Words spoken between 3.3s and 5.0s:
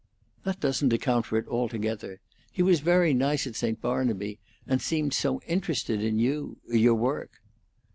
at St. Barnaby, and